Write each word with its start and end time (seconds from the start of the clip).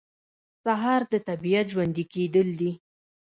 سهار 0.63 1.01
د 1.11 1.13
طبیعت 1.27 1.65
ژوندي 1.73 2.03
کېدل 2.13 2.47
دي. 2.59 2.71